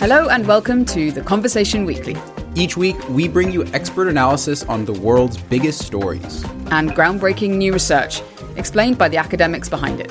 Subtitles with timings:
[0.00, 2.16] Hello and welcome to The Conversation Weekly.
[2.54, 7.72] Each week, we bring you expert analysis on the world's biggest stories and groundbreaking new
[7.72, 8.22] research
[8.54, 10.10] explained by the academics behind it.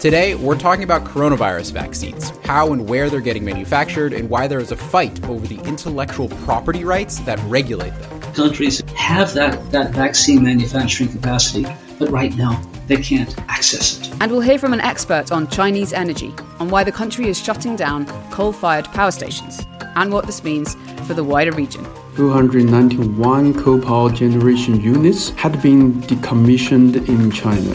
[0.00, 4.58] Today, we're talking about coronavirus vaccines, how and where they're getting manufactured, and why there
[4.58, 8.20] is a fight over the intellectual property rights that regulate them.
[8.32, 11.64] Countries have that, that vaccine manufacturing capacity,
[11.96, 14.03] but right now they can't access it.
[14.24, 17.76] And we'll hear from an expert on Chinese energy, on why the country is shutting
[17.76, 21.84] down coal fired power stations, and what this means for the wider region.
[22.16, 27.70] 291 coal power generation units had been decommissioned in China.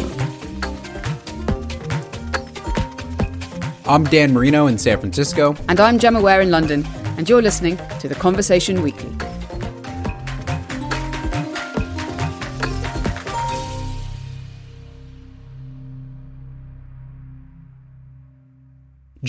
[3.87, 5.55] I'm Dan Merino in San Francisco.
[5.67, 6.83] And I'm Gemma Ware in London,
[7.19, 9.28] and you're listening to The Conversation Weekly.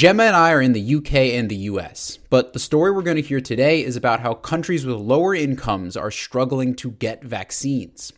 [0.01, 3.17] Gemma and I are in the UK and the US, but the story we're going
[3.19, 8.11] to hear today is about how countries with lower incomes are struggling to get vaccines.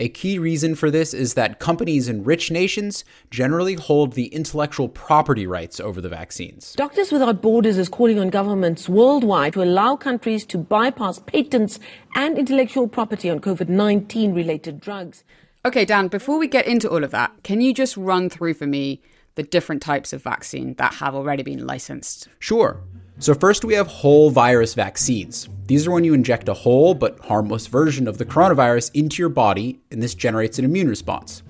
[0.00, 4.88] A key reason for this is that companies in rich nations generally hold the intellectual
[4.88, 6.72] property rights over the vaccines.
[6.72, 11.78] Doctors Without Borders is calling on governments worldwide to allow countries to bypass patents
[12.16, 15.22] and intellectual property on COVID 19 related drugs.
[15.64, 18.66] Okay, Dan, before we get into all of that, can you just run through for
[18.66, 19.00] me
[19.38, 22.28] the different types of vaccine that have already been licensed?
[22.40, 22.80] Sure.
[23.20, 25.48] So, first we have whole virus vaccines.
[25.66, 29.28] These are when you inject a whole but harmless version of the coronavirus into your
[29.28, 31.44] body, and this generates an immune response.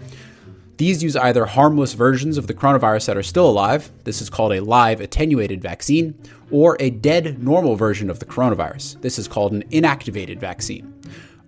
[0.76, 4.52] These use either harmless versions of the coronavirus that are still alive, this is called
[4.52, 6.14] a live attenuated vaccine,
[6.50, 10.92] or a dead normal version of the coronavirus, this is called an inactivated vaccine.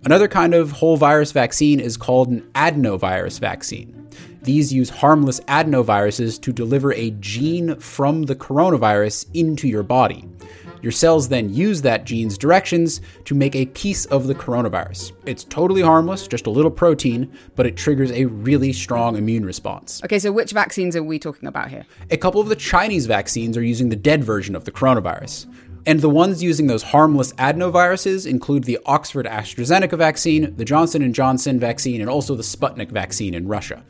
[0.03, 4.00] Another kind of whole virus vaccine is called an adenovirus vaccine.
[4.43, 10.27] These use harmless adenoviruses to deliver a gene from the coronavirus into your body.
[10.81, 15.11] Your cells then use that gene's directions to make a piece of the coronavirus.
[15.27, 20.01] It's totally harmless, just a little protein, but it triggers a really strong immune response.
[20.03, 21.85] Okay, so which vaccines are we talking about here?
[22.09, 25.45] A couple of the Chinese vaccines are using the dead version of the coronavirus.
[25.85, 31.13] And the ones using those harmless adenoviruses include the Oxford AstraZeneca vaccine, the Johnson &
[31.13, 33.83] Johnson vaccine, and also the Sputnik vaccine in Russia.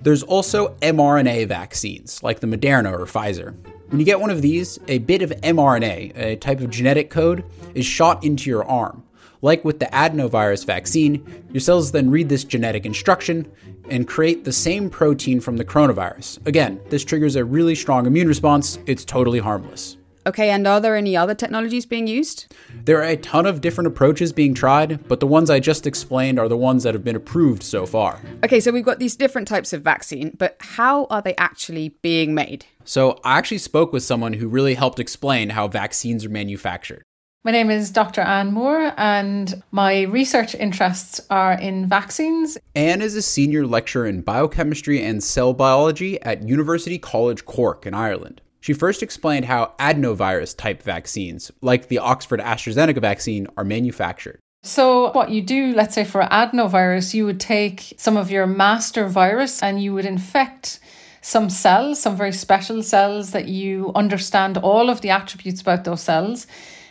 [0.00, 3.54] There's also mRNA vaccines, like the Moderna or Pfizer.
[3.88, 7.44] When you get one of these, a bit of mRNA, a type of genetic code,
[7.74, 9.02] is shot into your arm.
[9.42, 13.50] Like with the adenovirus vaccine, your cells then read this genetic instruction
[13.90, 16.46] and create the same protein from the coronavirus.
[16.46, 18.78] Again, this triggers a really strong immune response.
[18.86, 19.97] It's totally harmless.
[20.28, 22.54] Okay, and are there any other technologies being used?
[22.84, 26.38] There are a ton of different approaches being tried, but the ones I just explained
[26.38, 28.20] are the ones that have been approved so far.
[28.44, 32.34] Okay, so we've got these different types of vaccine, but how are they actually being
[32.34, 32.66] made?
[32.84, 37.02] So I actually spoke with someone who really helped explain how vaccines are manufactured.
[37.42, 38.20] My name is Dr.
[38.20, 42.58] Anne Moore, and my research interests are in vaccines.
[42.74, 47.94] Anne is a senior lecturer in biochemistry and cell biology at University College Cork in
[47.94, 48.42] Ireland.
[48.60, 54.40] She first explained how adenovirus type vaccines, like the Oxford AstraZeneca vaccine, are manufactured.
[54.64, 59.06] So, what you do, let's say for adenovirus, you would take some of your master
[59.08, 60.80] virus and you would infect
[61.22, 66.00] some cells, some very special cells that you understand all of the attributes about those
[66.00, 66.46] cells,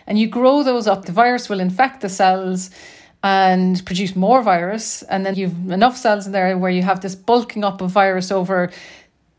[0.06, 1.06] and you grow those up.
[1.06, 2.70] The virus will infect the cells
[3.24, 7.16] and produce more virus, and then you've enough cells in there where you have this
[7.16, 8.70] bulking up of virus over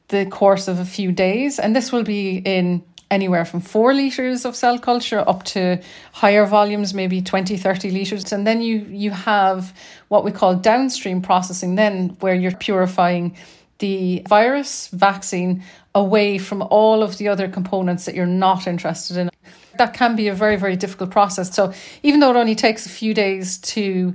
[0.08, 1.58] the course of a few days.
[1.58, 5.80] And this will be in anywhere from four litres of cell culture up to
[6.12, 8.32] higher volumes, maybe 20, 30 litres.
[8.32, 9.74] And then you, you have
[10.08, 13.36] what we call downstream processing, then where you're purifying
[13.78, 15.62] the virus vaccine
[15.94, 19.30] away from all of the other components that you're not interested in.
[19.78, 21.54] That can be a very, very difficult process.
[21.54, 24.14] So even though it only takes a few days to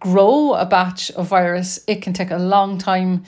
[0.00, 3.24] grow a batch of virus, it can take a long time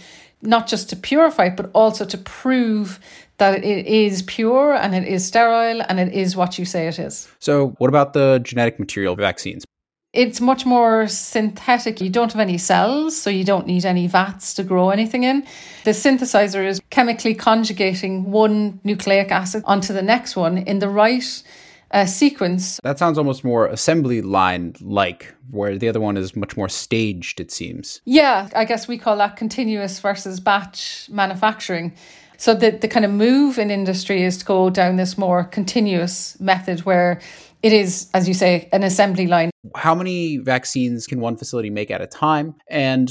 [0.47, 3.01] not just to purify it, but also to prove
[3.39, 6.99] that it is pure and it is sterile and it is what you say it
[6.99, 7.29] is.
[7.39, 9.65] So, what about the genetic material vaccines?
[10.13, 12.01] It's much more synthetic.
[12.01, 15.47] You don't have any cells, so you don't need any vats to grow anything in.
[15.85, 21.43] The synthesizer is chemically conjugating one nucleic acid onto the next one in the right
[21.91, 22.81] uh, sequence.
[22.83, 27.41] That sounds almost more assembly line like, where the other one is much more staged,
[27.41, 28.01] it seems.
[28.05, 31.95] Yeah, I guess we call that continuous versus batch manufacturing.
[32.39, 36.39] So the, the kind of move in industry is to go down this more continuous
[36.39, 37.21] method where
[37.63, 39.51] it is, as you say, an assembly line.
[39.75, 42.55] How many vaccines can one facility make at a time?
[42.69, 43.11] And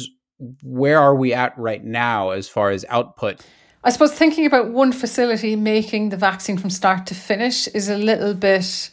[0.63, 3.43] where are we at right now as far as output?
[3.85, 7.95] I suppose thinking about one facility making the vaccine from start to finish is a
[7.95, 8.89] little bit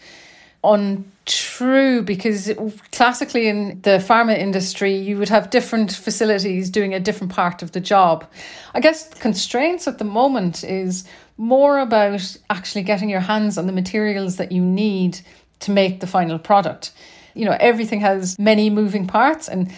[0.63, 2.53] untrue because
[2.93, 7.73] classically in the pharma industry, you would have different facilities doing a different part of
[7.73, 8.31] the job.
[8.75, 11.05] I guess constraints at the moment is
[11.39, 15.21] more about actually getting your hands on the materials that you need
[15.61, 16.93] to make the final product.
[17.33, 19.73] You know, everything has many moving parts and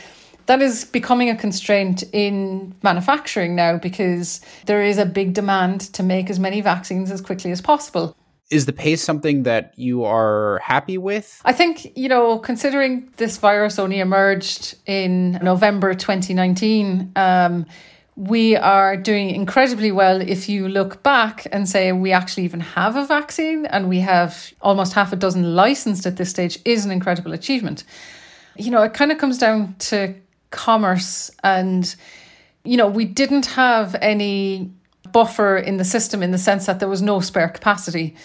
[0.46, 6.02] that is becoming a constraint in manufacturing now because there is a big demand to
[6.02, 8.16] make as many vaccines as quickly as possible.
[8.50, 11.40] Is the pace something that you are happy with?
[11.44, 17.64] I think, you know, considering this virus only emerged in November 2019, um,
[18.16, 22.96] we are doing incredibly well if you look back and say we actually even have
[22.96, 26.92] a vaccine and we have almost half a dozen licensed at this stage is an
[26.92, 27.82] incredible achievement.
[28.56, 30.14] You know, it kind of comes down to
[30.54, 31.94] commerce and
[32.64, 34.72] you know, we didn't have any
[35.12, 38.16] buffer in the system in the sense that there was no spare capacity.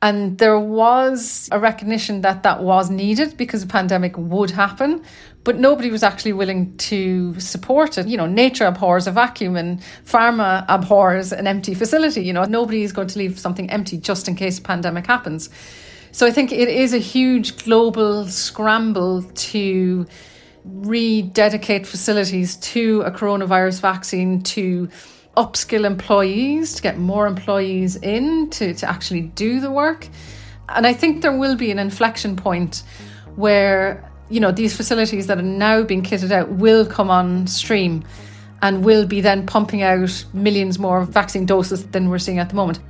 [0.00, 5.02] And there was a recognition that that was needed because a pandemic would happen,
[5.42, 8.06] but nobody was actually willing to support it.
[8.06, 12.22] You know, nature abhors a vacuum and pharma abhors an empty facility.
[12.22, 15.50] You know, nobody is going to leave something empty just in case a pandemic happens.
[16.12, 20.06] So I think it is a huge global scramble to
[20.68, 24.88] rededicate facilities to a coronavirus vaccine to
[25.36, 30.08] upskill employees, to get more employees in to, to actually do the work.
[30.68, 32.82] And I think there will be an inflection point
[33.36, 38.04] where, you know, these facilities that are now being kitted out will come on stream
[38.60, 42.56] and will be then pumping out millions more vaccine doses than we're seeing at the
[42.56, 42.80] moment.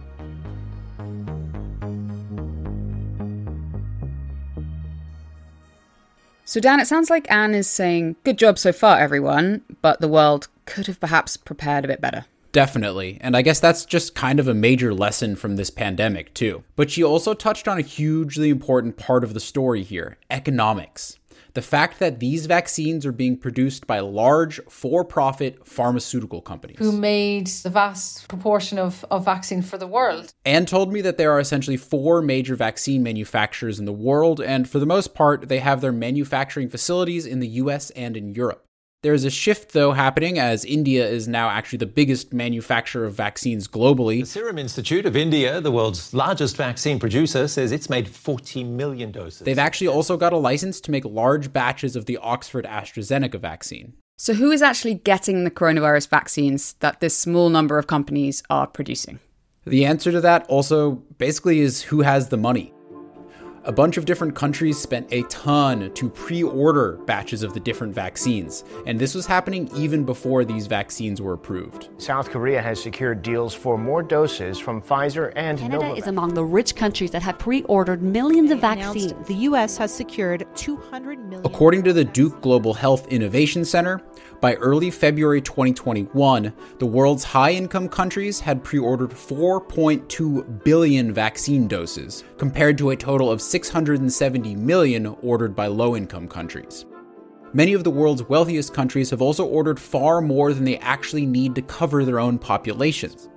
[6.48, 10.08] So, Dan, it sounds like Anne is saying, Good job so far, everyone, but the
[10.08, 12.24] world could have perhaps prepared a bit better.
[12.52, 13.18] Definitely.
[13.20, 16.64] And I guess that's just kind of a major lesson from this pandemic, too.
[16.74, 21.18] But she also touched on a hugely important part of the story here economics.
[21.54, 26.78] The fact that these vaccines are being produced by large for profit pharmaceutical companies.
[26.78, 30.32] Who made the vast proportion of, of vaccine for the world.
[30.44, 34.68] And told me that there are essentially four major vaccine manufacturers in the world, and
[34.68, 38.67] for the most part, they have their manufacturing facilities in the US and in Europe.
[39.00, 43.68] There's a shift, though, happening as India is now actually the biggest manufacturer of vaccines
[43.68, 44.22] globally.
[44.22, 49.12] The Serum Institute of India, the world's largest vaccine producer, says it's made 40 million
[49.12, 49.42] doses.
[49.42, 53.92] They've actually also got a license to make large batches of the Oxford AstraZeneca vaccine.
[54.16, 58.66] So, who is actually getting the coronavirus vaccines that this small number of companies are
[58.66, 59.20] producing?
[59.64, 62.72] The answer to that also basically is who has the money
[63.68, 67.94] a bunch of different countries spent a ton to pre order batches of the different
[67.94, 71.90] vaccines, and this was happening even before these vaccines were approved.
[71.98, 75.98] South Korea has secured deals for more doses from Pfizer and Canada Novavax.
[75.98, 79.12] is among the rich countries that have pre ordered millions of vaccines.
[79.26, 79.76] The U.S.
[79.76, 81.44] has secured 200 million.
[81.44, 84.00] According to the Duke Global Health Innovation Center,
[84.40, 91.66] by early February 2021, the world's high income countries had pre ordered 4.2 billion vaccine
[91.66, 96.86] doses, compared to a total of 670 million ordered by low income countries.
[97.52, 101.54] Many of the world's wealthiest countries have also ordered far more than they actually need
[101.54, 103.28] to cover their own populations.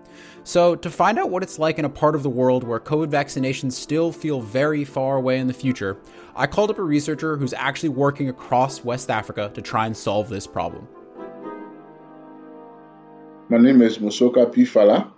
[0.43, 3.07] So, to find out what it's like in a part of the world where COVID
[3.07, 5.97] vaccinations still feel very far away in the future,
[6.35, 10.29] I called up a researcher who's actually working across West Africa to try and solve
[10.29, 10.87] this problem.
[13.49, 14.63] My name is Mosoka P.
[14.63, 15.11] Fallah.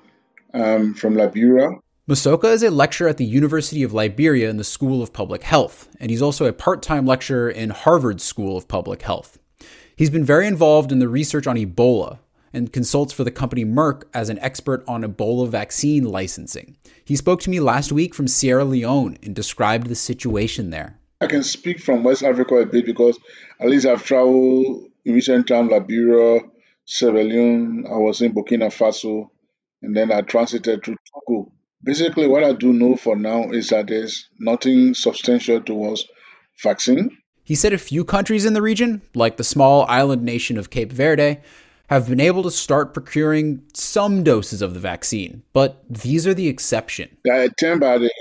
[0.53, 1.69] I'm from Liberia.
[2.09, 5.87] Mosoka is a lecturer at the University of Liberia in the School of Public Health,
[5.99, 9.37] and he's also a part time lecturer in Harvard's School of Public Health.
[9.95, 12.17] He's been very involved in the research on Ebola
[12.51, 16.75] and consults for the company Merck as an expert on Ebola vaccine licensing.
[17.05, 20.99] He spoke to me last week from Sierra Leone and described the situation there.
[21.23, 23.17] I can speak from West Africa a bit because
[23.59, 26.41] at least I've traveled in recent times, Liberia,
[26.85, 29.29] Sierra Leone, I was in Burkina Faso,
[29.81, 31.51] and then I transited through Togo.
[31.81, 36.05] Basically, what I do know for now is that there's nothing substantial towards
[36.61, 37.17] vaccine.
[37.45, 40.91] He said a few countries in the region, like the small island nation of Cape
[40.91, 41.39] Verde,
[41.87, 46.49] have been able to start procuring some doses of the vaccine, but these are the
[46.49, 47.15] exception.
[47.23, 48.11] The attempt by the,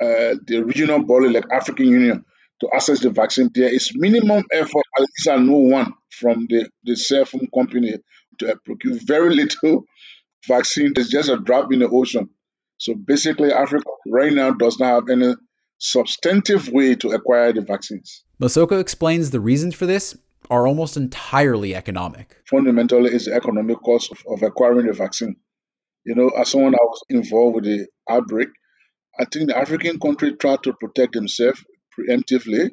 [0.00, 2.24] uh, the regional body like African Union
[2.62, 6.70] to access the vaccine, there is minimum effort, at least I know one from the,
[6.84, 7.94] the cell phone company
[8.38, 9.84] to procure very little
[10.46, 10.92] vaccine.
[10.96, 12.30] It's just a drop in the ocean.
[12.78, 15.34] So basically, Africa right now does not have any
[15.78, 18.22] substantive way to acquire the vaccines.
[18.40, 20.16] Mosoka explains the reasons for this
[20.48, 22.36] are almost entirely economic.
[22.48, 25.34] Fundamentally, it's the economic cost of, of acquiring the vaccine.
[26.04, 28.48] You know, as someone that was involved with the outbreak,
[29.18, 31.62] I think the African country tried to protect themselves
[31.98, 32.70] preemptively,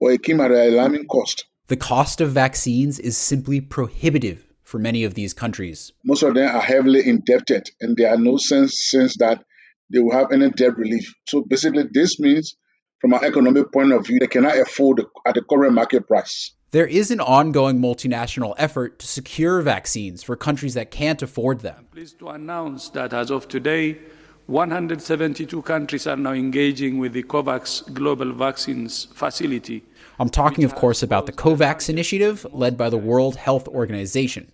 [0.00, 1.46] or it came at an alarming cost.
[1.68, 5.92] The cost of vaccines is simply prohibitive for many of these countries.
[6.04, 9.44] Most of them are heavily indebted, and there are no sense sense that
[9.92, 11.14] they will have any debt relief.
[11.26, 12.56] So basically, this means,
[13.00, 16.52] from an economic point of view, they cannot afford at the current market price.
[16.72, 21.86] There is an ongoing multinational effort to secure vaccines for countries that can't afford them.
[21.92, 23.98] Pleased to announce that as of today,
[24.46, 29.82] 172 countries are now engaging with the COVAX Global Vaccines Facility.
[30.20, 34.52] I'm talking, of course, about the COVAX initiative led by the World Health Organization.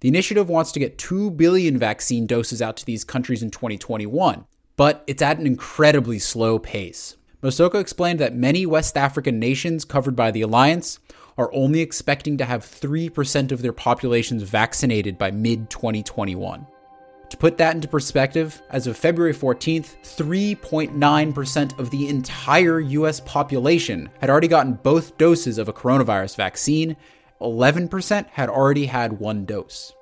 [0.00, 4.44] The initiative wants to get 2 billion vaccine doses out to these countries in 2021,
[4.76, 7.16] but it's at an incredibly slow pace.
[7.40, 10.98] Mosoka explained that many West African nations covered by the alliance
[11.36, 16.66] are only expecting to have 3% of their populations vaccinated by mid 2021.
[17.30, 24.08] To put that into perspective, as of February 14th, 3.9% of the entire US population
[24.20, 26.96] had already gotten both doses of a coronavirus vaccine,
[27.40, 29.92] 11% had already had one dose.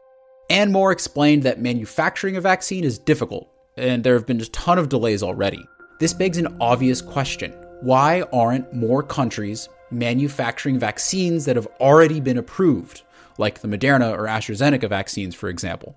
[0.49, 4.79] Anne Moore explained that manufacturing a vaccine is difficult, and there have been a ton
[4.79, 5.67] of delays already.
[5.99, 7.53] This begs an obvious question
[7.83, 13.03] why aren't more countries manufacturing vaccines that have already been approved,
[13.39, 15.97] like the Moderna or AstraZeneca vaccines, for example?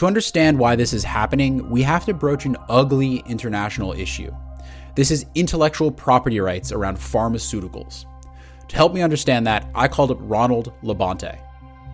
[0.00, 4.34] To understand why this is happening, we have to broach an ugly international issue.
[4.94, 8.06] This is intellectual property rights around pharmaceuticals.
[8.68, 11.38] To help me understand that, I called up Ronald Labonte.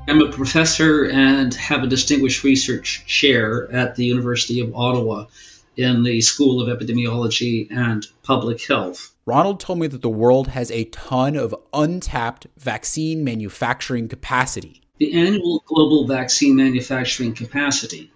[0.06, 5.24] I'm a professor and have a distinguished research chair at the University of Ottawa
[5.76, 9.16] in the School of Epidemiology and Public Health.
[9.24, 15.12] Ronald told me that the world has a ton of untapped vaccine manufacturing capacity the
[15.12, 18.10] annual global vaccine manufacturing capacity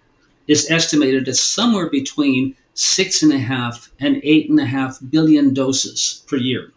[0.47, 5.53] is estimated at somewhere between six and a half and eight and a half billion
[5.53, 6.71] doses per year.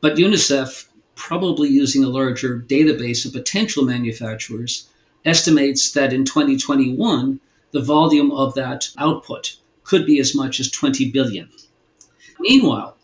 [0.00, 4.86] But UNICEF, probably using a larger database of potential manufacturers,
[5.24, 7.40] estimates that in 2021,
[7.72, 11.48] the volume of that output could be as much as 20 billion.
[12.38, 12.96] Meanwhile,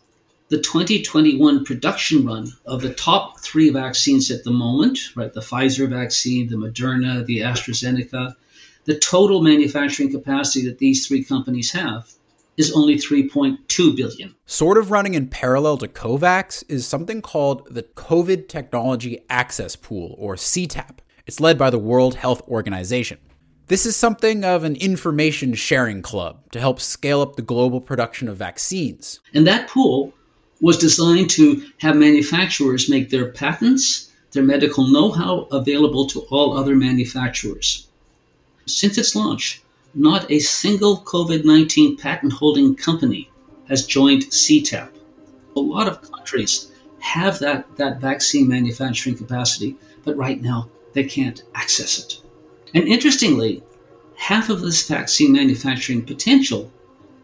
[0.49, 5.89] the 2021 production run of the top three vaccines at the moment, right, the Pfizer
[5.89, 8.35] vaccine, the Moderna, the AstraZeneca,
[8.85, 12.09] the total manufacturing capacity that these three companies have
[12.55, 14.33] is only 3.2 billion.
[14.45, 20.15] Sort of running in parallel to COVAX is something called the COVID Technology Access Pool,
[20.17, 20.99] or CTAP.
[21.27, 23.19] It's led by the World Health Organization.
[23.67, 28.29] This is something of an information sharing club to help scale up the global production
[28.29, 29.19] of vaccines.
[29.33, 30.13] And that pool
[30.59, 36.57] was designed to have manufacturers make their patents, their medical know how available to all
[36.57, 37.87] other manufacturers.
[38.65, 39.61] Since its launch,
[39.93, 43.29] not a single COVID 19 patent holding company
[43.67, 44.89] has joined CTAP.
[45.55, 51.43] A lot of countries have that, that vaccine manufacturing capacity, but right now they can't
[51.53, 52.21] access it.
[52.73, 53.63] And interestingly,
[54.15, 56.71] half of this vaccine manufacturing potential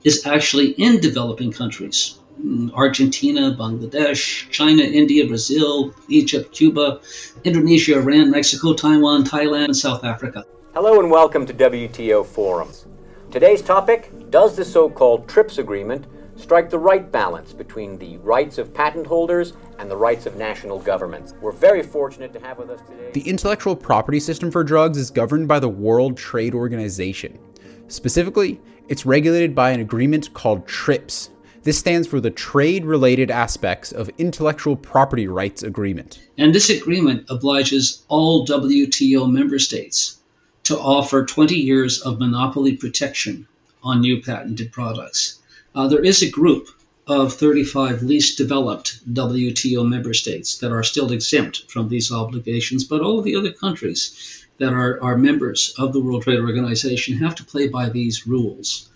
[0.03, 2.17] is actually in developing countries.
[2.41, 6.99] Mm, Argentina, Bangladesh, China, India, Brazil, Egypt, Cuba,
[7.43, 10.43] Indonesia, Iran, Mexico, Taiwan, Thailand, and South Africa.
[10.73, 12.87] Hello and welcome to WTO Forums.
[13.29, 18.57] Today's topic Does the so called TRIPS agreement strike the right balance between the rights
[18.57, 21.35] of patent holders and the rights of national governments?
[21.39, 23.11] We're very fortunate to have with us today.
[23.13, 27.37] The intellectual property system for drugs is governed by the World Trade Organization.
[27.89, 28.59] Specifically,
[28.89, 31.29] it's regulated by an agreement called TRIPS,
[31.63, 36.19] this stands for the Trade Related Aspects of Intellectual Property Rights Agreement.
[36.37, 40.17] And this agreement obliges all WTO member states
[40.65, 43.47] to offer 20 years of monopoly protection
[43.81, 45.39] on new patented products.
[45.73, 46.67] Uh, there is a group
[47.07, 53.01] of 35 least developed WTO member states that are still exempt from these obligations, but
[53.01, 57.35] all of the other countries that are, are members of the World Trade Organization have
[57.35, 58.89] to play by these rules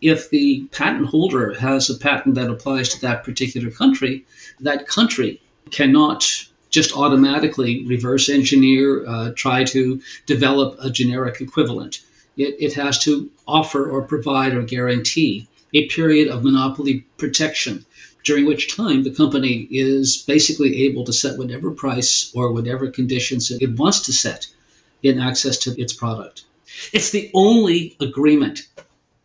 [0.00, 4.24] if the patent holder has a patent that applies to that particular country,
[4.60, 5.40] that country
[5.70, 6.26] cannot
[6.70, 12.00] just automatically reverse engineer, uh, try to develop a generic equivalent.
[12.36, 17.84] It, it has to offer or provide or guarantee a period of monopoly protection
[18.24, 23.50] during which time the company is basically able to set whatever price or whatever conditions
[23.50, 24.46] it wants to set
[25.02, 26.44] in access to its product.
[26.92, 28.66] It's the only agreement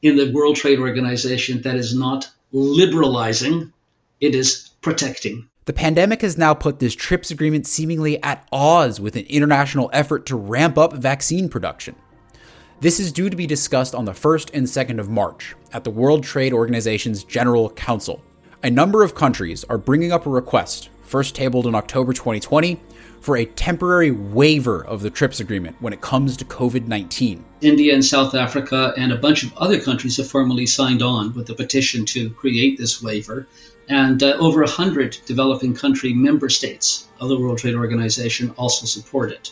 [0.05, 3.73] in the World Trade Organization that is not liberalizing,
[4.21, 5.49] it is protecting.
[5.65, 10.27] The pandemic has now put this TRIPS agreement seemingly at odds with an international effort
[10.27, 11.95] to ramp up vaccine production.
[12.81, 15.89] This is due to be discussed on the 1st and 2nd of March at the
[15.89, 18.21] World Trade Organization's General Council.
[18.61, 22.79] A number of countries are bringing up a request, first tabled in October 2020,
[23.25, 27.43] for a temporary waiver of the TRIPS agreement when it comes to COVID 19.
[27.61, 31.47] India and South Africa and a bunch of other countries have formally signed on with
[31.47, 33.47] the petition to create this waiver.
[33.89, 39.31] And uh, over 100 developing country member states of the World Trade Organization also support
[39.31, 39.51] it.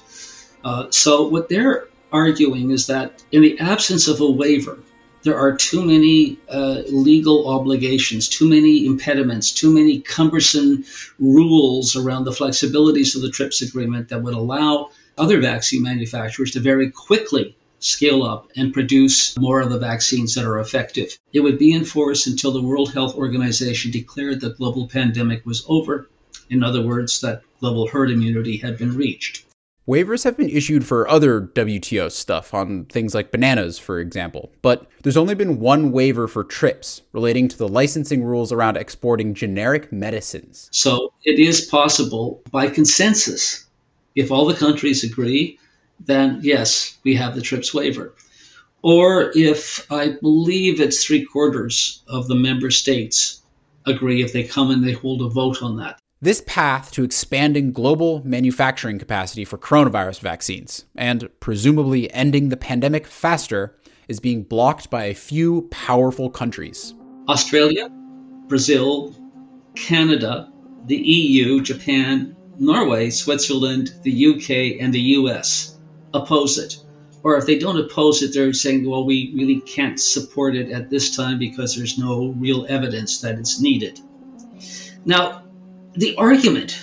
[0.64, 4.78] Uh, so, what they're arguing is that in the absence of a waiver,
[5.24, 10.84] there are too many uh, legal obligations, too many impediments, too many cumbersome
[11.18, 16.60] rules around the flexibilities of the TRIPS agreement that would allow other vaccine manufacturers to
[16.60, 21.18] very quickly scale up and produce more of the vaccines that are effective.
[21.32, 25.64] It would be in force until the World Health Organization declared the global pandemic was
[25.68, 26.10] over.
[26.50, 29.46] In other words, that global herd immunity had been reached.
[29.86, 34.88] Waivers have been issued for other WTO stuff on things like bananas, for example, but
[35.02, 39.92] there's only been one waiver for TRIPS relating to the licensing rules around exporting generic
[39.92, 40.70] medicines.
[40.72, 43.66] So it is possible by consensus,
[44.16, 45.60] if all the countries agree,
[46.00, 48.16] then yes, we have the TRIPS waiver.
[48.84, 53.42] Or if I believe it's three quarters of the member states
[53.86, 56.00] agree, if they come and they hold a vote on that.
[56.24, 63.08] This path to expanding global manufacturing capacity for coronavirus vaccines and presumably ending the pandemic
[63.08, 63.76] faster
[64.08, 66.94] is being blocked by a few powerful countries
[67.28, 67.90] Australia,
[68.48, 69.14] Brazil,
[69.76, 70.50] Canada,
[70.86, 75.78] the EU, Japan, Norway, Switzerland, the UK, and the US
[76.14, 76.78] oppose it.
[77.24, 80.90] Or if they don't oppose it, they're saying, well, we really can't support it at
[80.90, 84.00] this time because there's no real evidence that it's needed.
[85.04, 85.43] Now,
[85.96, 86.80] the argument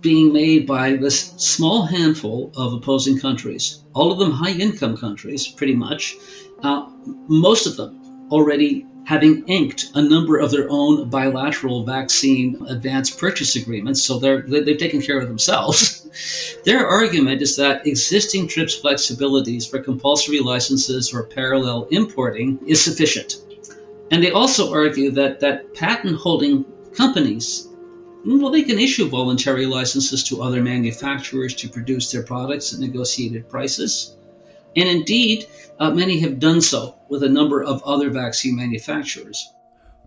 [0.00, 5.46] being made by this small handful of opposing countries, all of them high income countries,
[5.48, 6.16] pretty much,
[6.62, 6.86] uh,
[7.28, 13.54] most of them already having inked a number of their own bilateral vaccine advance purchase
[13.54, 16.00] agreements, so they're, they've taken care of themselves.
[16.64, 23.36] Their argument is that existing TRIPS flexibilities for compulsory licenses or parallel importing is sufficient.
[24.10, 27.68] And they also argue that, that patent holding companies
[28.26, 33.48] well, they can issue voluntary licenses to other manufacturers to produce their products at negotiated
[33.48, 34.16] prices.
[34.76, 35.46] And indeed,
[35.78, 39.48] uh, many have done so with a number of other vaccine manufacturers.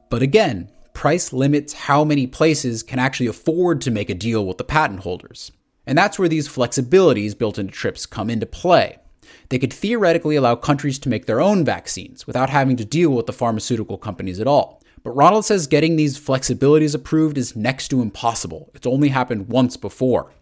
[0.09, 4.57] But again, price limits how many places can actually afford to make a deal with
[4.57, 5.51] the patent holders.
[5.85, 8.97] And that's where these flexibilities built into TRIPS come into play.
[9.49, 13.25] They could theoretically allow countries to make their own vaccines without having to deal with
[13.25, 14.81] the pharmaceutical companies at all.
[15.07, 18.69] But Ronald says getting these flexibilities approved is next to impossible.
[18.73, 20.33] It's only happened once before.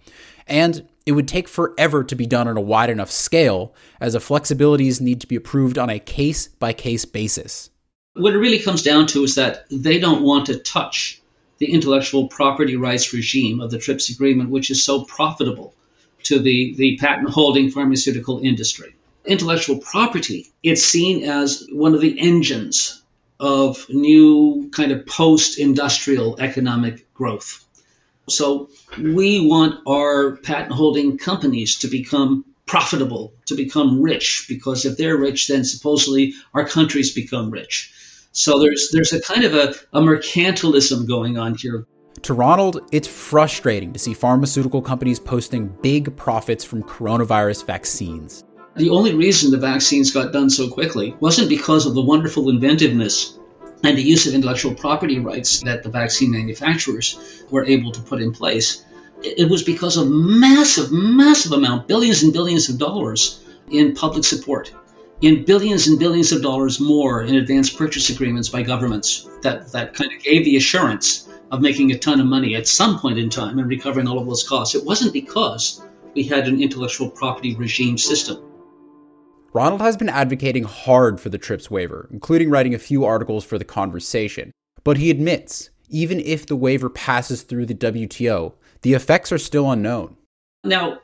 [0.47, 4.19] And it would take forever to be done on a wide enough scale, as the
[4.19, 7.69] flexibilities need to be approved on a case by case basis.
[8.15, 11.21] What it really comes down to is that they don't want to touch
[11.59, 15.75] the intellectual property rights regime of the TRIPS agreement, which is so profitable
[16.23, 18.95] to the, the patent holding pharmaceutical industry.
[19.25, 23.03] Intellectual property, it's seen as one of the engines
[23.39, 27.65] of new kind of post industrial economic growth.
[28.27, 34.97] So we want our patent holding companies to become profitable, to become rich, because if
[34.97, 37.91] they're rich, then supposedly our countries become rich.
[38.31, 41.85] So there's there's a kind of a, a mercantilism going on here.
[42.23, 48.43] To Ronald, it's frustrating to see pharmaceutical companies posting big profits from coronavirus vaccines.
[48.77, 53.39] The only reason the vaccines got done so quickly wasn't because of the wonderful inventiveness
[53.85, 57.17] and the use of intellectual property rights that the vaccine manufacturers
[57.49, 58.83] were able to put in place.
[59.23, 63.39] It was because of massive, massive amount, billions and billions of dollars
[63.71, 64.73] in public support,
[65.21, 69.93] in billions and billions of dollars more in advance purchase agreements by governments that, that
[69.93, 73.29] kind of gave the assurance of making a ton of money at some point in
[73.29, 74.75] time and recovering all of those costs.
[74.75, 75.81] It wasn't because
[76.13, 78.41] we had an intellectual property regime system.
[79.55, 83.57] Ronald has been advocating hard for the TRIPS waiver, including writing a few articles for
[83.57, 84.51] The Conversation.
[84.83, 89.71] But he admits, even if the waiver passes through the WTO, the effects are still
[89.71, 90.17] unknown.
[90.65, 90.99] Now,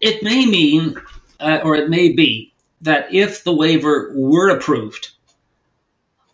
[0.00, 0.96] it may mean,
[1.38, 5.10] uh, or it may be, that if the waiver were approved,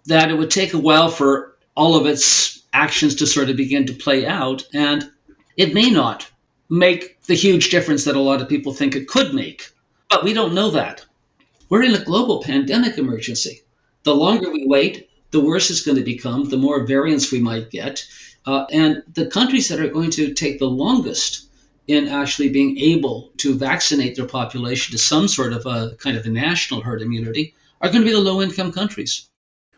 [0.07, 3.85] that it would take a while for all of its actions to sort of begin
[3.85, 5.11] to play out, and
[5.59, 6.27] it may not
[6.71, 9.71] make the huge difference that a lot of people think it could make.
[10.09, 11.05] But we don't know that.
[11.71, 13.63] We're in a global pandemic emergency.
[14.03, 17.71] The longer we wait, the worse it's going to become, the more variants we might
[17.71, 18.05] get.
[18.45, 21.47] Uh, and the countries that are going to take the longest
[21.87, 26.27] in actually being able to vaccinate their population to some sort of a kind of
[26.27, 29.29] a national herd immunity are going to be the low income countries.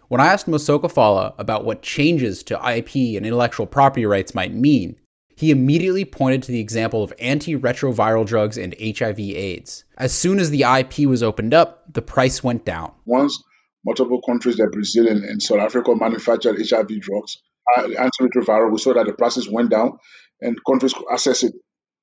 [0.09, 4.55] When I asked Mosoka Fallah about what changes to IP and intellectual property rights might
[4.55, 4.97] mean,
[5.37, 9.85] he immediately pointed to the example of antiretroviral drugs and HIV/AIDS.
[9.99, 12.93] As soon as the IP was opened up, the price went down.
[13.05, 13.43] Once
[13.85, 17.39] multiple countries like Brazil and, and South Africa manufactured HIV drugs,
[17.77, 19.99] uh, antiretroviral, we saw that the prices went down
[20.41, 21.55] and countries could access it.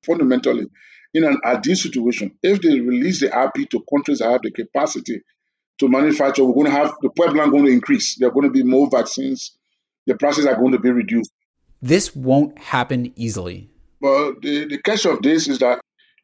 [0.05, 0.65] Fundamentally,
[1.13, 5.21] in an ideal situation, if they release the IP to countries that have the capacity
[5.79, 8.17] to manufacture, we're going to have the pipeline going to increase.
[8.17, 9.57] There are going to be more vaccines.
[10.07, 11.31] The prices are going to be reduced.
[11.81, 13.69] This won't happen easily.
[14.01, 15.81] But the, the catch of this is that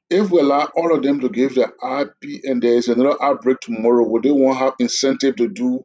[0.09, 3.59] if we allow all of them to give their IP and there is another outbreak
[3.61, 5.83] tomorrow, would they won't have incentive to do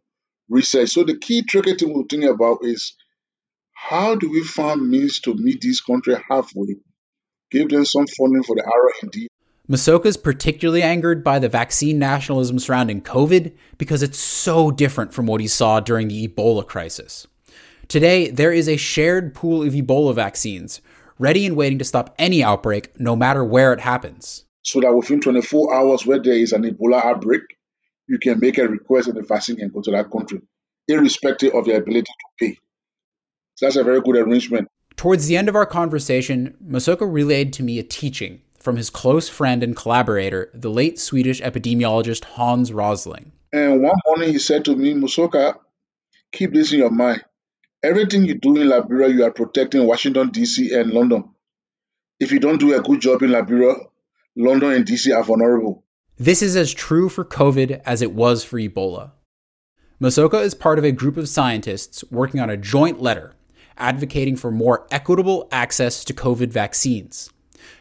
[0.49, 0.91] research?
[0.91, 2.95] So the key tricky thing we're thinking about is
[3.73, 6.77] how do we find means to meet these countries halfway?
[7.51, 9.29] Give them some funding for the R&D.
[9.69, 15.27] Mosoka is particularly angered by the vaccine nationalism surrounding COVID because it's so different from
[15.27, 17.27] what he saw during the Ebola crisis.
[17.91, 20.81] Today, there is a shared pool of Ebola vaccines,
[21.19, 24.45] ready and waiting to stop any outbreak, no matter where it happens.
[24.63, 27.43] So that within 24 hours, where there is an Ebola outbreak,
[28.07, 30.41] you can make a request and the vaccine can go to that country,
[30.87, 32.59] irrespective of your ability to pay.
[33.57, 34.69] So that's a very good arrangement.
[34.95, 39.29] Towards the end of our conversation, Mosoka relayed to me a teaching from his close
[39.29, 43.33] friend and collaborator, the late Swedish epidemiologist Hans Rosling.
[43.53, 45.57] And one morning he said to me, Mosoka,
[46.31, 47.25] keep this in your mind.
[47.83, 50.75] Everything you do in Liberia, you are protecting Washington, D.C.
[50.75, 51.25] and London.
[52.19, 53.75] If you don't do a good job in Liberia,
[54.37, 55.11] London and D.C.
[55.13, 55.85] are vulnerable.
[56.19, 59.13] This is as true for COVID as it was for Ebola.
[59.99, 63.35] Mosoka is part of a group of scientists working on a joint letter
[63.79, 67.31] advocating for more equitable access to COVID vaccines.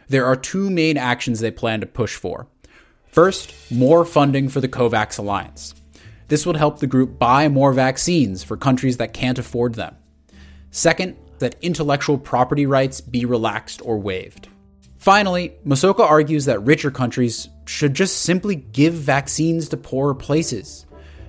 [0.08, 2.48] There are two main actions they plan to push for.
[3.12, 5.76] First, more funding for the COVAX Alliance.
[6.30, 9.96] This would help the group buy more vaccines for countries that can't afford them.
[10.72, 14.48] Second, that intellectual property rights be relaxed or waived.
[14.98, 20.86] Finally, Mosoka argues that richer countries should just simply give vaccines to poorer places.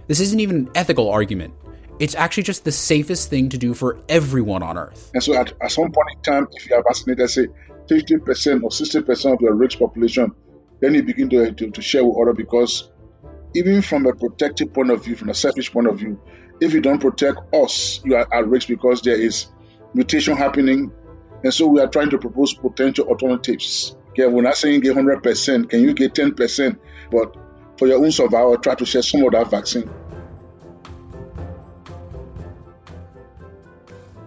[0.07, 1.55] This isn't even an ethical argument.
[1.99, 5.11] It's actually just the safest thing to do for everyone on Earth.
[5.15, 7.47] And so, at, at some point in time, if you are vaccinated, say
[7.89, 10.35] 50% or 60% of your rich population,
[10.81, 12.90] then you begin to, to, to share with others because
[13.55, 16.21] even from a protective point of view, from a selfish point of view,
[16.61, 19.47] if you don't protect us, you are at risk because there is
[19.95, 20.93] mutation happening.
[21.43, 23.97] And so we are trying to propose potential alternatives.
[24.11, 26.79] Okay, we're not saying get 100%, can you get 10%?
[27.11, 27.37] But
[27.79, 29.91] for your own survival, try to share some of that vaccine.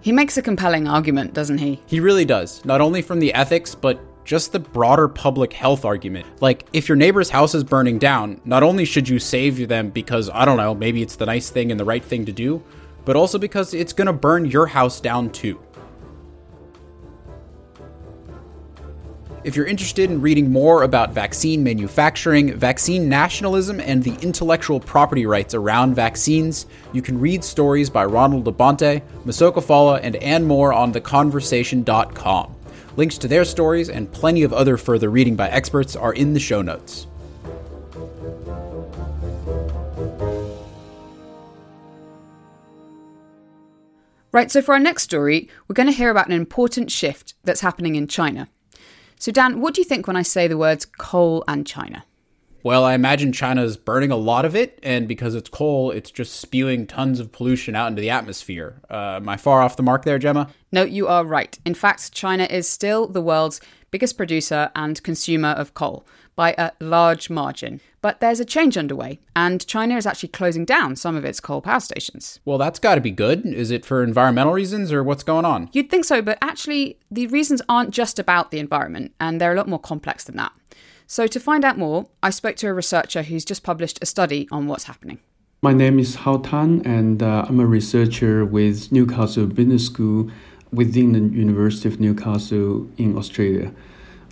[0.02, 1.82] He makes a compelling argument, doesn't he?
[1.86, 6.26] He really does, not only from the ethics, but just the broader public health argument.
[6.42, 10.30] Like, if your neighbor's house is burning down, not only should you save them because,
[10.30, 12.64] I don't know, maybe it's the nice thing and the right thing to do,
[13.06, 15.60] but also because it's gonna burn your house down too.
[19.44, 25.26] If you're interested in reading more about vaccine manufacturing, vaccine nationalism, and the intellectual property
[25.26, 30.72] rights around vaccines, you can read stories by Ronald Labonte, Mosoka Fallah, and Anne Moore
[30.72, 32.56] on theconversation.com.
[32.96, 36.40] Links to their stories and plenty of other further reading by experts are in the
[36.40, 37.08] show notes.
[44.32, 47.62] Right, so for our next story, we're going to hear about an important shift that's
[47.62, 48.48] happening in China.
[49.20, 52.04] So, Dan, what do you think when I say the words coal and China?
[52.64, 56.40] Well, I imagine China's burning a lot of it, and because it's coal, it's just
[56.40, 58.82] spewing tons of pollution out into the atmosphere.
[58.90, 60.50] Uh, am I far off the mark there, Gemma?
[60.72, 61.60] No, you are right.
[61.66, 63.60] In fact, China is still the world's
[63.92, 67.82] biggest producer and consumer of coal by a large margin.
[68.02, 71.62] But there's a change underway, and China is actually closing down some of its coal
[71.62, 72.40] power stations.
[72.46, 73.46] Well, that's got to be good.
[73.46, 75.70] Is it for environmental reasons or what's going on?
[75.74, 79.58] You'd think so, but actually, the reasons aren't just about the environment, and they're a
[79.58, 80.54] lot more complex than that.
[81.08, 84.48] So, to find out more, I spoke to a researcher who's just published a study
[84.52, 85.20] on what's happening.
[85.62, 90.30] My name is Hao Tan, and uh, I'm a researcher with Newcastle Business School
[90.72, 93.72] within the University of Newcastle in Australia.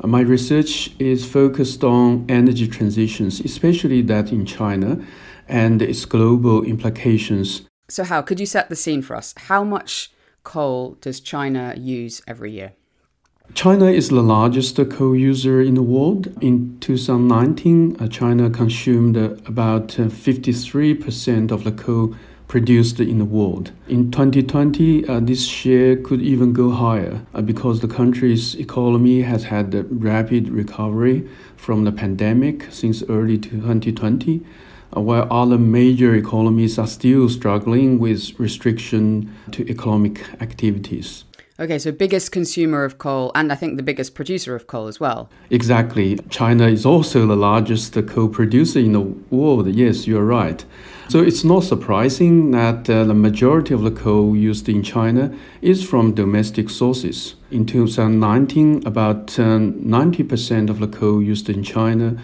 [0.03, 4.99] Uh, my research is focused on energy transitions, especially that in China
[5.47, 7.61] and its global implications.
[7.87, 9.33] So, how could you set the scene for us?
[9.37, 10.11] How much
[10.43, 12.73] coal does China use every year?
[13.53, 16.27] China is the largest coal user in the world.
[16.41, 22.15] In 2019, uh, China consumed about 53% uh, of the coal
[22.47, 23.71] produced in the world.
[23.87, 29.45] In 2020, uh, this share could even go higher uh, because the country's economy has
[29.45, 34.45] had a rapid recovery from the pandemic since early 2020.
[34.95, 41.23] Uh, while other major economies are still struggling with restriction to economic activities.
[41.61, 44.99] Okay, so biggest consumer of coal and I think the biggest producer of coal as
[44.99, 45.29] well.
[45.51, 46.17] Exactly.
[46.31, 49.67] China is also the largest coal producer in the world.
[49.67, 50.65] Yes, you're right.
[51.07, 55.87] So it's not surprising that uh, the majority of the coal used in China is
[55.87, 57.35] from domestic sources.
[57.51, 62.17] In 2019, about uh, 90% of the coal used in China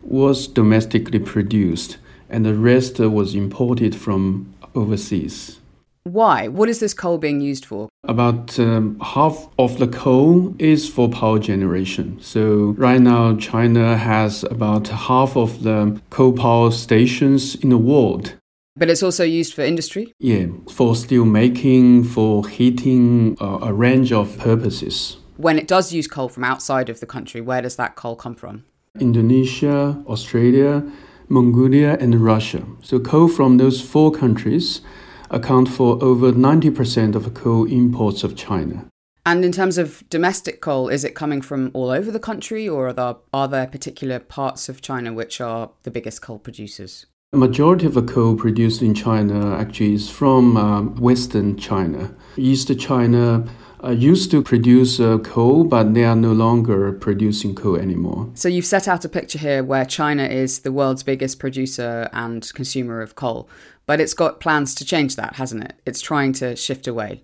[0.00, 1.98] was domestically produced,
[2.30, 5.58] and the rest uh, was imported from overseas.
[6.04, 6.48] Why?
[6.48, 7.90] What is this coal being used for?
[8.04, 12.18] About um, half of the coal is for power generation.
[12.20, 18.34] So, right now, China has about half of the coal power stations in the world.
[18.76, 20.12] But it's also used for industry?
[20.20, 25.16] Yeah, for steel making, for heating, uh, a range of purposes.
[25.36, 28.36] When it does use coal from outside of the country, where does that coal come
[28.36, 28.64] from?
[29.00, 30.88] Indonesia, Australia,
[31.28, 32.62] Mongolia, and Russia.
[32.80, 34.82] So, coal from those four countries
[35.30, 38.86] account for over 90% of the coal imports of China.
[39.26, 42.88] And in terms of domestic coal, is it coming from all over the country, or
[42.88, 47.04] are there, are there particular parts of China which are the biggest coal producers?
[47.32, 52.14] The majority of the coal produced in China actually is from uh, Western China.
[52.38, 53.44] East China
[53.82, 58.30] uh, used to produce uh, coal, but they are no longer producing coal anymore.
[58.34, 62.52] So you've set out a picture here where China is the world's biggest producer and
[62.54, 63.48] consumer of coal,
[63.86, 65.74] but it's got plans to change that, hasn't it?
[65.86, 67.22] It's trying to shift away.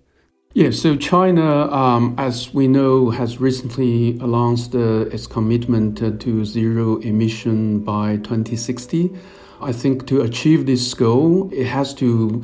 [0.53, 6.45] Yeah, so China, um, as we know, has recently announced uh, its commitment uh, to
[6.45, 9.11] zero emission by 2060.
[9.61, 12.41] I think to achieve this goal, it has to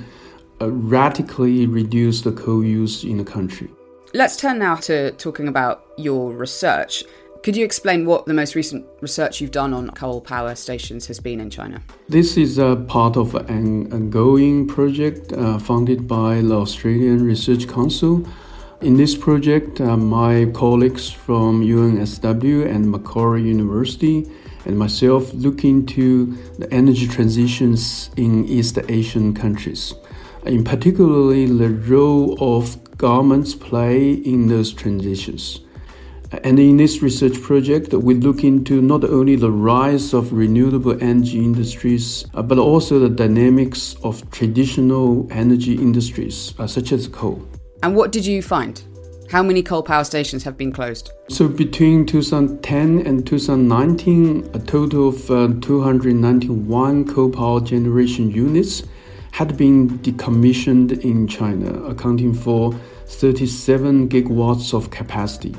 [0.59, 3.69] uh, radically reduce the coal use in the country.
[4.13, 7.05] Let's turn now to talking about your research.
[7.43, 11.21] Could you explain what the most recent research you've done on coal power stations has
[11.21, 11.81] been in China?
[12.09, 18.27] This is a part of an ongoing project uh, funded by the Australian Research Council.
[18.81, 24.29] In this project, uh, my colleagues from UNSW and Macquarie University
[24.65, 29.93] and myself look into the energy transitions in East Asian countries,
[30.45, 35.61] in particularly the role of governments play in those transitions.
[36.43, 41.39] And in this research project, we look into not only the rise of renewable energy
[41.39, 47.41] industries, uh, but also the dynamics of traditional energy industries, uh, such as coal.
[47.81, 48.81] And what did you find?
[49.31, 51.11] How many coal power stations have been closed?
[51.29, 58.83] So between 2010 and 2019, a total of uh, 291 coal power generation units
[59.31, 62.73] had been decommissioned in China, accounting for
[63.15, 65.55] 37 gigawatts of capacity.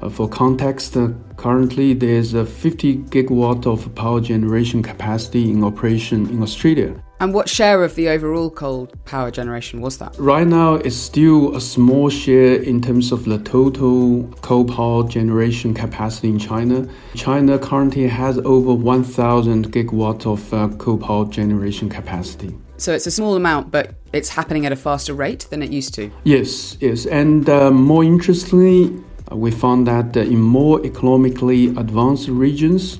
[0.00, 6.28] Uh, for context, uh, currently there's a 50 gigawatt of power generation capacity in operation
[6.28, 6.94] in Australia.
[7.18, 10.14] And what share of the overall coal power generation was that?
[10.18, 15.72] Right now, it's still a small share in terms of the total coal power generation
[15.72, 16.86] capacity in China.
[17.14, 22.54] China currently has over 1,000 gigawatts of uh, coal power generation capacity.
[22.76, 25.94] So it's a small amount, but it's happening at a faster rate than it used
[25.94, 26.10] to.
[26.24, 27.06] Yes, yes.
[27.06, 32.98] And uh, more interestingly, uh, we found that uh, in more economically advanced regions,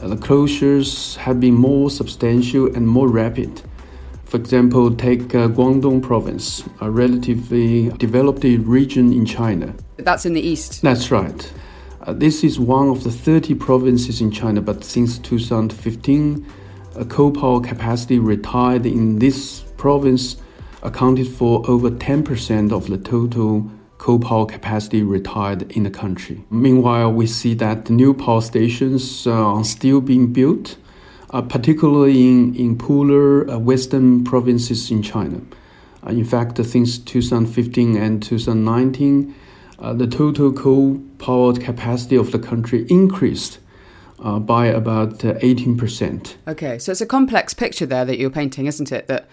[0.00, 3.62] uh, the closures have been more substantial and more rapid.
[4.24, 9.74] For example, take uh, Guangdong province, a relatively developed region in China.
[9.96, 10.82] That's in the east.
[10.82, 11.52] That's right.
[12.00, 16.46] Uh, this is one of the 30 provinces in China, but since 2015,
[16.96, 20.36] a coal power capacity retired in this province
[20.84, 26.44] accounted for over 10% of the total coal power capacity retired in the country.
[26.50, 30.76] Meanwhile, we see that new power stations uh, are still being built,
[31.30, 35.40] uh, particularly in, in poorer uh, western provinces in China.
[36.06, 39.34] Uh, in fact, since 2015 and 2019,
[39.78, 43.58] uh, the total coal powered capacity of the country increased
[44.22, 46.34] uh, by about 18%.
[46.46, 49.06] Okay, so it's a complex picture there that you're painting, isn't it?
[49.08, 49.28] That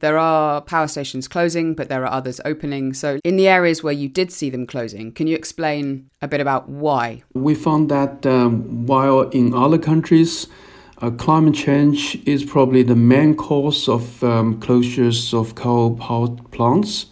[0.00, 2.94] there are power stations closing, but there are others opening.
[2.94, 6.40] So, in the areas where you did see them closing, can you explain a bit
[6.40, 7.22] about why?
[7.34, 10.46] We found that um, while in other countries,
[11.02, 17.06] uh, climate change is probably the main cause of um, closures of coal power plants.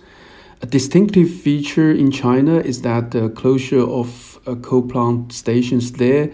[0.62, 6.30] A distinctive feature in China is that the closure of uh, coal plant stations there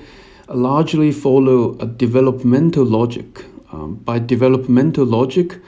[0.48, 3.44] largely follow a developmental logic.
[3.72, 5.58] Um, by developmental logic,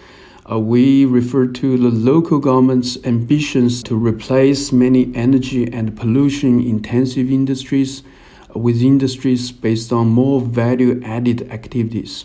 [0.51, 7.31] Uh, we refer to the local government's ambitions to replace many energy and pollution intensive
[7.31, 8.03] industries
[8.55, 12.25] uh, with industries based on more value added activities,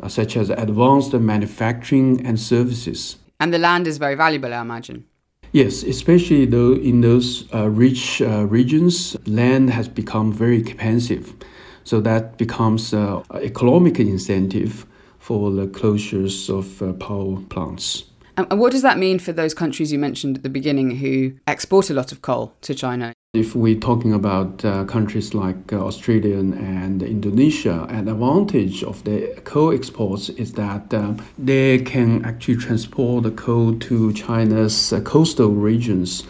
[0.00, 3.16] uh, such as advanced manufacturing and services.
[3.40, 5.06] And the land is very valuable, I imagine.
[5.50, 11.34] Yes, especially though in those uh, rich uh, regions, land has become very expensive.
[11.82, 14.86] So that becomes an economic incentive
[15.24, 18.04] for the closures of uh, power plants.
[18.36, 21.88] And what does that mean for those countries you mentioned at the beginning who export
[21.88, 23.14] a lot of coal to China?
[23.32, 29.40] If we're talking about uh, countries like uh, Australia and Indonesia, an advantage of the
[29.44, 35.52] coal exports is that uh, they can actually transport the coal to China's uh, coastal
[35.52, 36.24] regions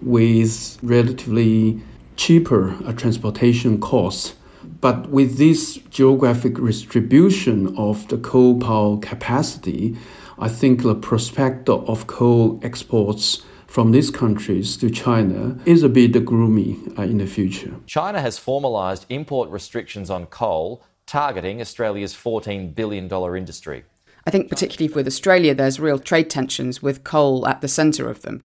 [0.00, 1.80] with relatively
[2.14, 4.34] cheaper uh, transportation costs
[4.80, 9.96] but with this geographic distribution of the coal power capacity,
[10.38, 16.24] I think the prospect of coal exports from these countries to China is a bit
[16.24, 17.74] gloomy uh, in the future.
[17.86, 23.84] China has formalised import restrictions on coal, targeting Australia's $14 billion industry.
[24.26, 28.22] I think, particularly with Australia, there's real trade tensions with coal at the centre of
[28.22, 28.42] them.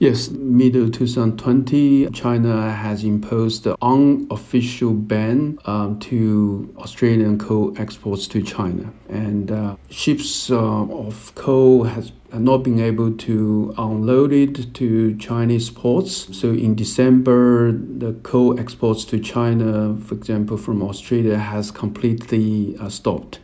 [0.00, 8.40] Yes, middle 2020, China has imposed an unofficial ban um, to Australian coal exports to
[8.40, 15.16] China, and uh, ships uh, of coal has not been able to unload it to
[15.16, 16.28] Chinese ports.
[16.36, 22.88] So in December, the coal exports to China, for example, from Australia, has completely uh,
[22.88, 23.40] stopped.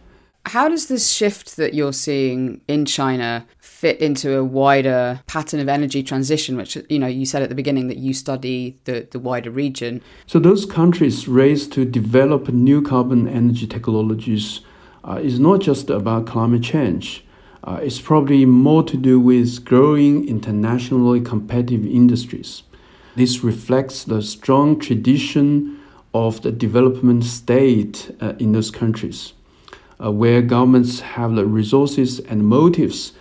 [0.47, 5.69] How does this shift that you're seeing in China fit into a wider pattern of
[5.69, 9.19] energy transition, which you know you said at the beginning that you study the, the
[9.19, 10.01] wider region?
[10.27, 14.61] So those countries race to develop new carbon energy technologies
[15.03, 17.25] uh, is not just about climate change.
[17.65, 22.63] Uh, it's probably more to do with growing internationally competitive industries.
[23.17, 25.81] This reflects the strong tradition
[26.13, 29.33] of the development state uh, in those countries
[30.03, 33.13] uh, where governments have the resources and motives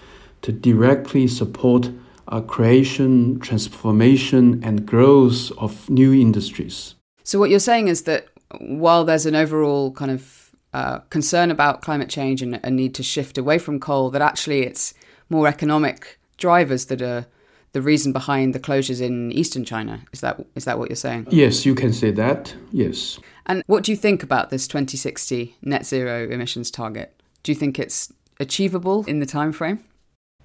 [0.43, 1.89] to directly support
[2.27, 6.95] uh, creation, transformation, and growth of new industries.
[7.23, 8.27] So, what you're saying is that
[8.59, 13.03] while there's an overall kind of uh, concern about climate change and a need to
[13.03, 14.93] shift away from coal, that actually it's
[15.29, 17.25] more economic drivers that are
[17.71, 20.01] the reason behind the closures in eastern China.
[20.11, 21.27] Is that is that what you're saying?
[21.29, 22.55] Yes, you can say that.
[22.71, 23.19] Yes.
[23.45, 27.19] And what do you think about this 2060 net zero emissions target?
[27.41, 29.83] Do you think it's achievable in the time frame?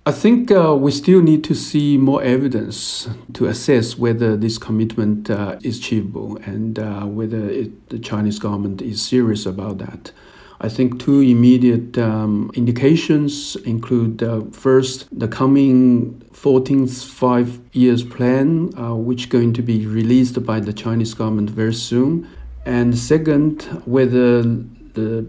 [0.09, 5.29] I think uh, we still need to see more evidence to assess whether this commitment
[5.29, 10.12] uh, is achievable and uh, whether it, the Chinese government is serious about that.
[10.62, 18.71] I think two immediate um, indications include uh, first the coming 14th five years plan,
[18.79, 22.27] uh, which is going to be released by the Chinese government very soon,
[22.64, 25.27] and second whether the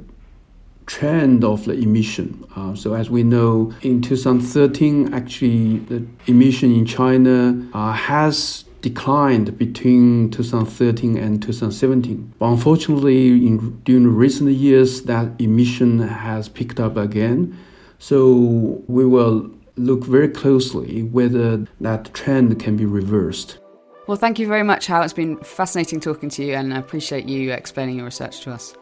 [0.90, 2.44] trend of the emission.
[2.56, 9.58] Uh, so as we know, in 2013, actually the emission in China uh, has declined
[9.58, 12.34] between 2013 and 2017.
[12.40, 17.56] But unfortunately, in, during recent years, that emission has picked up again.
[18.00, 23.60] So we will look very closely whether that trend can be reversed.
[24.08, 25.04] Well, thank you very much, Hao.
[25.04, 28.74] It's been fascinating talking to you, and I appreciate you explaining your research to us.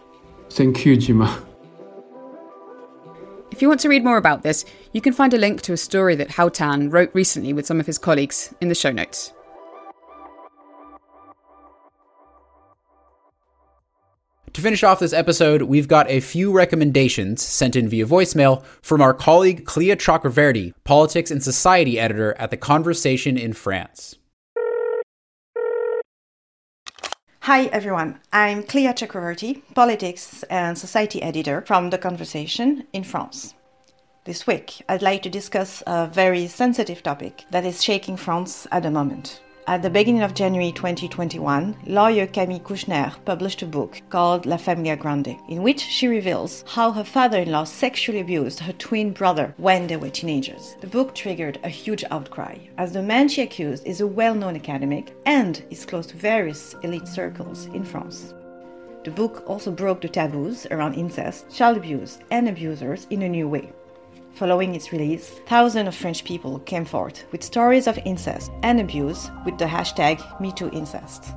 [0.49, 1.45] Thank you, Gemma.
[3.51, 5.77] If you want to read more about this, you can find a link to a
[5.77, 9.33] story that Hao Tan wrote recently with some of his colleagues in the show notes.
[14.53, 19.01] To finish off this episode, we've got a few recommendations sent in via voicemail from
[19.01, 24.16] our colleague Clea Chakraverty, politics and society editor at The Conversation in France.
[27.47, 33.53] Hi everyone, I'm Clea Chakraverty, politics and society editor from The Conversation in France.
[34.25, 38.83] This week, I'd like to discuss a very sensitive topic that is shaking France at
[38.83, 39.39] the moment.
[39.69, 44.95] At the beginning of January 2021, lawyer Camille Kouchner published a book called La Familia
[44.95, 49.53] Grande, in which she reveals how her father in law sexually abused her twin brother
[49.57, 50.77] when they were teenagers.
[50.79, 54.55] The book triggered a huge outcry, as the man she accused is a well known
[54.55, 58.33] academic and is close to various elite circles in France.
[59.03, 63.49] The book also broke the taboos around incest, child abuse, and abusers in a new
[63.49, 63.73] way.
[64.37, 69.31] Following its release, thousands of French people came forth with stories of incest and abuse
[69.45, 71.35] with the hashtag MeTooIncest.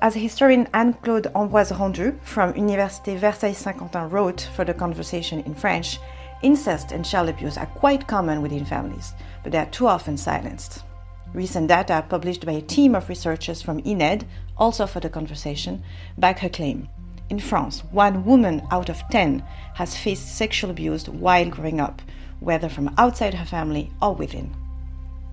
[0.00, 5.98] As historian Anne-Claude Ambroise Rendu from Université Versailles Saint-Quentin wrote for the conversation in French,
[6.44, 9.12] Incest and child abuse are quite common within families,
[9.42, 10.84] but they are too often silenced.
[11.32, 14.22] Recent data published by a team of researchers from INED,
[14.56, 15.82] also for the conversation,
[16.18, 16.88] back her claim.
[17.30, 19.42] In France, one woman out of 10
[19.74, 22.02] has faced sexual abuse while growing up,
[22.40, 24.54] whether from outside her family or within.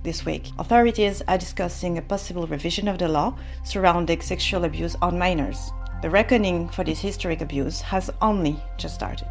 [0.04, 5.20] This week, authorities are discussing a possible revision of the law surrounding sexual abuse on
[5.20, 5.72] minors.
[6.02, 9.30] The reckoning for this historic abuse has only just started.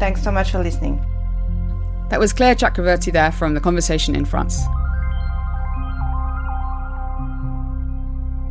[0.00, 1.04] Thanks so much for listening.
[2.08, 4.60] That was Clea Chakraverty there from The Conversation in France.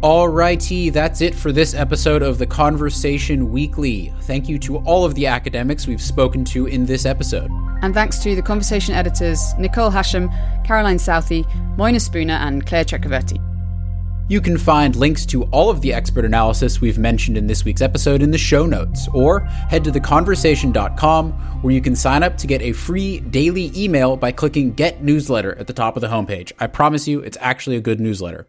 [0.01, 4.11] Alrighty, that's it for this episode of The Conversation Weekly.
[4.21, 7.51] Thank you to all of the academics we've spoken to in this episode.
[7.83, 10.31] And thanks to the Conversation editors Nicole Hashem,
[10.65, 11.43] Caroline Southey,
[11.77, 13.39] Moina Spooner, and Clea Chakraverty.
[14.27, 17.81] You can find links to all of the expert analysis we've mentioned in this week's
[17.81, 21.31] episode in the show notes, or head to theconversation.com
[21.61, 25.55] where you can sign up to get a free daily email by clicking Get Newsletter
[25.59, 26.53] at the top of the homepage.
[26.59, 28.47] I promise you, it's actually a good newsletter.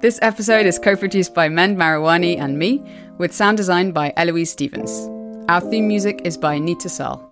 [0.00, 2.80] This episode is co produced by Mend Mariwany and me,
[3.18, 4.90] with sound design by Eloise Stevens.
[5.48, 7.28] Our theme music is by Neeta Sarl.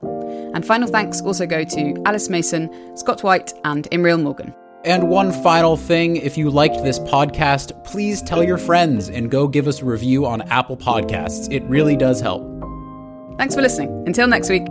[0.53, 4.53] And final thanks also go to Alice Mason, Scott White, and Imriel Morgan.
[4.85, 9.47] And one final thing if you liked this podcast, please tell your friends and go
[9.47, 11.53] give us a review on Apple Podcasts.
[11.53, 12.43] It really does help.
[13.39, 13.91] Thanks for listening.
[14.09, 14.67] Until next week.